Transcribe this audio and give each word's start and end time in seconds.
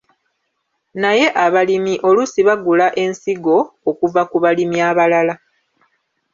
Naye 1.01 1.25
abalimi 1.45 1.93
oluusi 2.07 2.39
bagula 2.47 2.87
ensigo 3.03 3.57
okuva 3.89 4.21
ku 4.29 4.37
balimi 4.43 4.77
abalala. 4.89 5.35